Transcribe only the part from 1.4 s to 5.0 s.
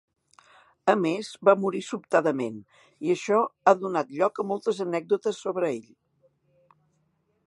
va morir sobtadament, i això ha donat lloc a moltes